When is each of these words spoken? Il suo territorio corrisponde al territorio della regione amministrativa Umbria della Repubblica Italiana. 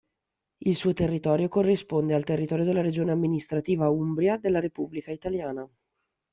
Il 0.65 0.73
suo 0.75 0.93
territorio 0.93 1.47
corrisponde 1.47 2.15
al 2.15 2.23
territorio 2.23 2.65
della 2.65 2.81
regione 2.81 3.11
amministrativa 3.11 3.87
Umbria 3.91 4.35
della 4.37 4.59
Repubblica 4.59 5.11
Italiana. 5.11 5.69